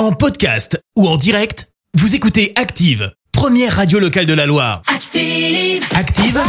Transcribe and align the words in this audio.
En 0.00 0.12
podcast 0.12 0.82
ou 0.96 1.06
en 1.06 1.18
direct, 1.18 1.68
vous 1.92 2.14
écoutez 2.14 2.54
Active, 2.56 3.12
première 3.32 3.76
radio 3.76 3.98
locale 3.98 4.24
de 4.24 4.32
la 4.32 4.46
Loire. 4.46 4.80
Active. 4.86 5.84
Active, 5.94 6.40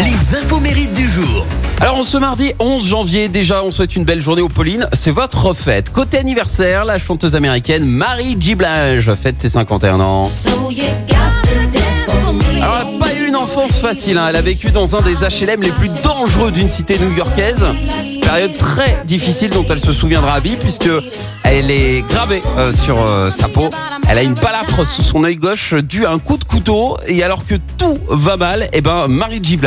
les 0.00 0.36
infos 0.36 0.60
mérites 0.60 0.92
du 0.92 1.08
jour. 1.08 1.46
Alors 1.80 1.96
on 1.96 2.02
ce 2.02 2.18
mardi 2.18 2.52
11 2.58 2.86
janvier, 2.86 3.30
déjà 3.30 3.64
on 3.64 3.70
souhaite 3.70 3.96
une 3.96 4.04
belle 4.04 4.20
journée 4.20 4.42
aux 4.42 4.48
Pauline, 4.48 4.86
c'est 4.92 5.10
votre 5.10 5.54
fête. 5.54 5.88
Côté 5.88 6.18
anniversaire, 6.18 6.84
la 6.84 6.98
chanteuse 6.98 7.34
américaine 7.34 7.86
Marie 7.86 8.36
J. 8.38 8.56
Blige 8.56 9.14
fête 9.14 9.40
ses 9.40 9.48
51 9.48 9.98
ans. 9.98 10.28
So 10.28 10.70
you 10.70 10.84
got 11.08 11.40
to 11.48 11.54
dance 11.72 12.02
for 12.08 12.34
me. 12.34 12.62
Alors 12.62 12.76
elle 12.82 12.98
n'a 12.98 13.06
pas 13.06 13.14
eu 13.14 13.26
une 13.26 13.36
enfance 13.36 13.80
facile, 13.80 14.18
hein. 14.18 14.26
elle 14.28 14.36
a 14.36 14.42
vécu 14.42 14.70
dans 14.70 14.96
un 14.96 15.00
des 15.00 15.14
HLM 15.14 15.62
les 15.62 15.72
plus 15.72 15.88
dangereux 16.02 16.52
d'une 16.52 16.68
cité 16.68 16.98
new-yorkaise. 16.98 17.64
Période 18.30 18.56
très 18.56 19.02
difficile 19.06 19.50
dont 19.50 19.66
elle 19.66 19.80
se 19.80 19.92
souviendra 19.92 20.34
à 20.34 20.40
vie 20.40 20.54
puisque 20.54 20.88
elle 21.42 21.68
est 21.68 22.06
gravée 22.08 22.40
euh, 22.58 22.72
sur 22.72 23.04
euh, 23.04 23.28
sa 23.28 23.48
peau. 23.48 23.68
Elle 24.08 24.18
a 24.18 24.22
une 24.22 24.34
balafre 24.34 24.86
sous 24.86 25.02
son 25.02 25.24
œil 25.24 25.34
gauche 25.34 25.74
due 25.74 26.06
à 26.06 26.12
un 26.12 26.20
coup 26.20 26.36
de 26.36 26.44
couteau 26.44 26.96
et 27.08 27.24
alors 27.24 27.44
que 27.44 27.56
tout 27.76 27.98
va 28.08 28.36
mal, 28.36 28.68
eh 28.72 28.82
ben 28.82 29.08
Marie 29.08 29.40
J. 29.42 29.58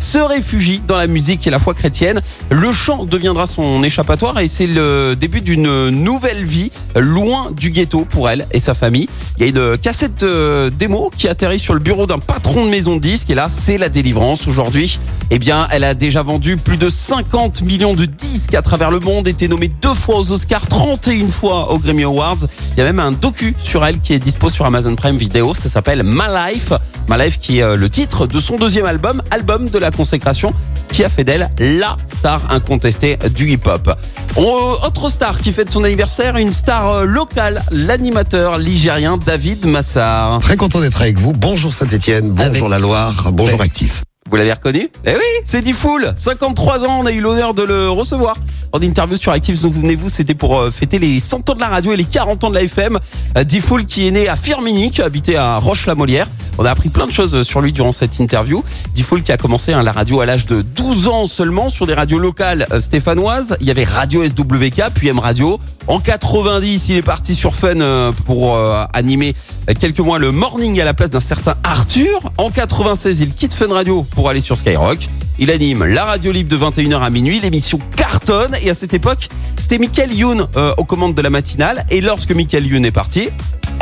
Se 0.00 0.18
réfugie 0.18 0.80
dans 0.88 0.96
la 0.96 1.06
musique 1.06 1.46
et 1.46 1.50
la 1.50 1.58
foi 1.58 1.74
chrétienne. 1.74 2.22
Le 2.50 2.72
chant 2.72 3.04
deviendra 3.04 3.46
son 3.46 3.84
échappatoire 3.84 4.40
et 4.40 4.48
c'est 4.48 4.66
le 4.66 5.14
début 5.14 5.42
d'une 5.42 5.90
nouvelle 5.90 6.42
vie 6.44 6.72
loin 6.96 7.50
du 7.52 7.70
ghetto 7.70 8.06
pour 8.06 8.30
elle 8.30 8.46
et 8.50 8.60
sa 8.60 8.72
famille. 8.72 9.08
Il 9.38 9.42
y 9.42 9.46
a 9.46 9.48
une 9.50 9.76
cassette 9.76 10.22
euh, 10.22 10.70
démo 10.70 11.10
qui 11.14 11.28
atterrit 11.28 11.58
sur 11.58 11.74
le 11.74 11.80
bureau 11.80 12.06
d'un 12.06 12.18
patron 12.18 12.64
de 12.64 12.70
maison 12.70 12.96
de 12.96 13.00
disques 13.00 13.28
et 13.28 13.34
là 13.34 13.48
c'est 13.50 13.76
la 13.76 13.90
délivrance 13.90 14.48
aujourd'hui. 14.48 14.98
Eh 15.30 15.38
bien, 15.38 15.68
elle 15.70 15.84
a 15.84 15.94
déjà 15.94 16.22
vendu 16.22 16.56
plus 16.56 16.76
de 16.78 16.88
50 16.90 17.62
millions 17.62 17.94
de 17.94 18.04
disques 18.04 18.54
à 18.54 18.62
travers 18.62 18.90
le 18.90 18.98
monde, 18.98 19.28
été 19.28 19.46
nommée 19.46 19.68
deux 19.68 19.94
fois 19.94 20.18
aux 20.18 20.32
Oscars, 20.32 20.66
31 20.66 21.28
fois 21.28 21.72
aux 21.72 21.78
Grammy 21.78 22.02
Awards. 22.02 22.48
Il 22.72 22.78
y 22.78 22.80
a 22.80 22.84
même 22.84 22.98
un 22.98 23.12
docu 23.12 23.54
sur 23.62 23.84
elle 23.84 24.00
qui 24.00 24.12
est 24.14 24.18
dispo 24.18 24.48
sur 24.48 24.64
Amazon 24.64 24.96
Prime 24.96 25.16
Video. 25.16 25.54
Ça 25.54 25.68
s'appelle 25.68 26.02
My 26.04 26.24
Life. 26.52 26.72
My 27.10 27.18
Life 27.18 27.40
qui 27.40 27.58
est 27.58 27.62
euh, 27.64 27.74
le 27.74 27.90
titre 27.90 28.28
de 28.28 28.38
son 28.38 28.56
deuxième 28.56 28.86
album, 28.86 29.20
album 29.32 29.68
de 29.68 29.78
la 29.80 29.90
consécration 29.90 30.54
qui 30.92 31.02
a 31.02 31.08
fait 31.08 31.24
d'elle 31.24 31.50
la 31.58 31.96
star 32.06 32.52
incontestée 32.52 33.18
du 33.34 33.50
hip-hop. 33.50 33.90
Oh, 34.36 34.76
Autre 34.86 35.08
star 35.08 35.40
qui 35.40 35.52
fête 35.52 35.70
son 35.72 35.82
anniversaire, 35.82 36.36
une 36.36 36.52
star 36.52 36.88
euh, 36.88 37.04
locale, 37.04 37.64
l'animateur 37.72 38.58
ligérien 38.58 39.16
David 39.18 39.66
Massard. 39.66 40.38
Très 40.38 40.56
content 40.56 40.80
d'être 40.80 41.02
avec 41.02 41.18
vous. 41.18 41.32
Bonjour 41.32 41.72
Saint-Etienne, 41.72 42.30
bonjour 42.30 42.68
la 42.68 42.78
Loire, 42.78 43.32
bonjour. 43.32 43.60
Actif. 43.60 44.02
Vous 44.30 44.36
l'avez 44.36 44.52
reconnu? 44.52 44.88
Eh 45.04 45.14
oui, 45.14 45.42
c'est 45.44 45.62
Diffoul 45.62 46.14
53 46.16 46.84
ans, 46.84 47.00
on 47.00 47.06
a 47.06 47.10
eu 47.10 47.20
l'honneur 47.20 47.54
de 47.54 47.64
le 47.64 47.90
recevoir 47.90 48.36
en 48.72 48.80
interview 48.80 49.16
sur 49.16 49.32
Active. 49.32 49.56
Souvenez-vous, 49.56 50.08
c'était 50.08 50.34
pour 50.34 50.56
euh, 50.56 50.70
fêter 50.70 51.00
les 51.00 51.18
100 51.18 51.50
ans 51.50 51.54
de 51.56 51.60
la 51.60 51.66
radio 51.68 51.92
et 51.92 51.96
les 51.96 52.04
40 52.04 52.44
ans 52.44 52.50
de 52.50 52.54
la 52.54 52.62
FM. 52.62 53.00
Euh, 53.36 53.42
Diffoul 53.42 53.86
qui 53.86 54.06
est 54.06 54.12
né 54.12 54.28
à 54.28 54.36
Firminy, 54.36 54.92
qui 54.92 55.02
habitait 55.02 55.34
à 55.34 55.56
Roche-la-Molière. 55.56 56.28
On 56.58 56.64
a 56.64 56.70
appris 56.70 56.88
plein 56.88 57.06
de 57.06 57.12
choses 57.12 57.42
sur 57.42 57.60
lui 57.60 57.72
durant 57.72 57.92
cette 57.92 58.18
interview. 58.18 58.64
Diffoul 58.94 59.22
qui 59.22 59.32
a 59.32 59.36
commencé 59.36 59.72
hein, 59.72 59.82
la 59.82 59.92
radio 59.92 60.20
à 60.20 60.26
l'âge 60.26 60.46
de 60.46 60.62
12 60.62 61.08
ans 61.08 61.26
seulement 61.26 61.70
sur 61.70 61.86
des 61.86 61.94
radios 61.94 62.18
locales 62.18 62.66
euh, 62.72 62.80
stéphanoises. 62.80 63.56
Il 63.60 63.66
y 63.66 63.70
avait 63.70 63.84
Radio 63.84 64.26
SWK, 64.26 64.90
puis 64.94 65.08
M 65.08 65.18
Radio. 65.18 65.58
En 65.86 65.98
90, 65.98 66.88
il 66.90 66.96
est 66.96 67.02
parti 67.02 67.34
sur 67.34 67.54
Fun 67.54 67.80
euh, 67.80 68.12
pour 68.26 68.56
euh, 68.56 68.84
animer 68.92 69.34
euh, 69.68 69.74
quelques 69.78 70.00
mois 70.00 70.18
le 70.18 70.30
morning 70.30 70.80
à 70.80 70.84
la 70.84 70.94
place 70.94 71.10
d'un 71.10 71.20
certain 71.20 71.54
Arthur. 71.64 72.32
En 72.38 72.50
96, 72.50 73.20
il 73.20 73.34
quitte 73.34 73.54
Fun 73.54 73.72
Radio 73.72 74.06
pour 74.14 74.28
aller 74.28 74.40
sur 74.40 74.56
Skyrock. 74.56 75.08
Il 75.42 75.50
anime 75.50 75.84
la 75.86 76.04
radio 76.04 76.32
libre 76.32 76.50
de 76.50 76.58
21h 76.62 77.00
à 77.00 77.08
minuit, 77.08 77.40
l'émission 77.40 77.78
cartonne 77.96 78.54
et 78.62 78.68
à 78.68 78.74
cette 78.74 78.92
époque, 78.92 79.28
c'était 79.56 79.78
Michael 79.78 80.12
Youn 80.12 80.46
euh, 80.56 80.74
aux 80.76 80.84
commandes 80.84 81.14
de 81.14 81.22
la 81.22 81.30
matinale 81.30 81.86
et 81.90 82.02
lorsque 82.02 82.32
Michael 82.32 82.66
Youn 82.66 82.84
est 82.84 82.90
parti, 82.90 83.30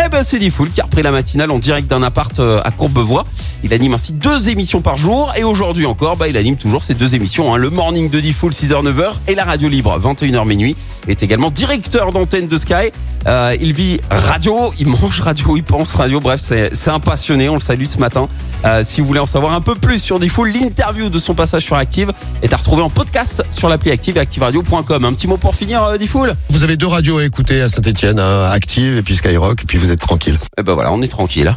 eh 0.05 0.09
ben 0.09 0.23
c'est 0.23 0.39
Diffoul 0.39 0.71
qui 0.71 0.81
a 0.81 0.87
la 1.03 1.11
matinale 1.11 1.51
en 1.51 1.59
direct 1.59 1.89
d'un 1.89 2.03
appart 2.03 2.39
euh, 2.41 2.61
à 2.65 2.71
Courbevoie. 2.71 3.25
Il 3.65 3.73
anime 3.73 3.95
ainsi 3.95 4.13
deux 4.13 4.49
émissions 4.49 4.81
par 4.81 4.97
jour 4.97 5.33
et 5.37 5.45
aujourd'hui 5.45 5.87
encore, 5.87 6.17
bah, 6.17 6.29
il 6.29 6.37
anime 6.37 6.57
toujours 6.57 6.83
ces 6.83 6.95
deux 6.95 7.15
émissions, 7.15 7.55
hein, 7.55 7.57
le 7.57 7.71
morning 7.71 8.09
de 8.11 8.21
Diffoul 8.21 8.53
6h-9h 8.53 9.15
et 9.27 9.35
la 9.35 9.45
radio 9.45 9.69
libre 9.69 9.99
21h 9.99 10.47
minuit. 10.47 10.77
Il 11.07 11.11
est 11.11 11.23
également 11.23 11.51
directeur 11.51 12.13
d'antenne 12.13 12.49
de 12.49 12.57
Sky. 12.57 12.93
Euh, 13.27 13.57
il 13.61 13.73
vit 13.73 14.01
radio, 14.11 14.73
il 14.79 14.89
mange 14.89 15.21
radio, 15.21 15.57
il 15.57 15.63
pense 15.63 15.93
radio. 15.95 16.21
Bref, 16.21 16.41
c'est 16.43 16.91
un 16.91 17.01
passionné. 17.01 17.49
On 17.49 17.55
le 17.55 17.61
salue 17.61 17.85
ce 17.85 17.99
matin. 17.99 18.29
Euh, 18.65 18.83
si 18.85 19.01
vous 19.01 19.07
voulez 19.07 19.21
en 19.21 19.27
savoir 19.27 19.53
un 19.53 19.61
peu 19.61 19.75
plus 19.75 20.03
sur 20.03 20.19
Diffoul, 20.19 20.51
l'interview 20.51 21.09
de 21.09 21.19
son 21.19 21.35
passage 21.35 21.65
sur 21.65 21.77
Active 21.77 22.13
est 22.43 22.53
à 22.53 22.57
retrouver 22.57 22.83
en 22.83 22.91
podcast 22.91 23.43
sur 23.51 23.69
l'appli 23.69 23.91
Active 23.91 24.17
et 24.17 24.21
ActiveRadio.com. 24.21 25.05
Un 25.05 25.13
petit 25.13 25.27
mot 25.27 25.37
pour 25.37 25.55
finir, 25.55 25.83
euh, 25.83 25.97
Diffoul 25.99 26.35
Vous 26.51 26.65
avez 26.65 26.77
deux 26.77 26.87
radios 26.87 27.19
à 27.19 27.25
écouter 27.25 27.61
à 27.61 27.69
Saint-Etienne, 27.69 28.19
Active 28.19 28.97
et 28.97 29.03
puis 29.03 29.17
Skyrock, 29.17 29.63
et 29.63 29.67
puis 29.67 29.79
vous 29.79 29.91
êtes 29.91 30.01
tranquille. 30.01 30.39
Eh 30.59 30.63
ben 30.63 30.75
voilà, 30.75 30.93
on 30.93 31.03
est 31.03 31.09
tranquille. 31.09 31.55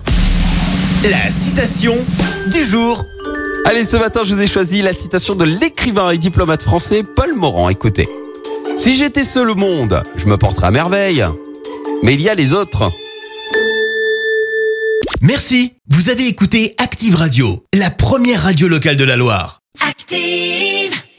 La 1.09 1.31
citation 1.31 1.95
du 2.51 2.63
jour. 2.63 3.05
Allez, 3.65 3.85
ce 3.85 3.97
matin, 3.97 4.21
je 4.23 4.33
vous 4.33 4.41
ai 4.41 4.47
choisi 4.47 4.81
la 4.81 4.93
citation 4.93 5.35
de 5.35 5.45
l'écrivain 5.45 6.11
et 6.11 6.17
diplomate 6.17 6.63
français 6.63 7.03
Paul 7.03 7.33
Morand. 7.35 7.69
Écoutez. 7.69 8.07
Si 8.81 8.95
j'étais 8.95 9.23
seul 9.23 9.51
au 9.51 9.55
monde, 9.55 10.01
je 10.15 10.25
me 10.25 10.37
porterais 10.37 10.65
à 10.65 10.71
merveille. 10.71 11.23
Mais 12.01 12.15
il 12.15 12.21
y 12.21 12.29
a 12.29 12.33
les 12.33 12.51
autres. 12.51 12.91
Merci, 15.21 15.73
vous 15.91 16.09
avez 16.09 16.27
écouté 16.27 16.73
Active 16.79 17.13
Radio, 17.13 17.63
la 17.75 17.91
première 17.91 18.41
radio 18.41 18.67
locale 18.67 18.97
de 18.97 19.03
la 19.03 19.17
Loire. 19.17 19.59
Active. 19.87 21.01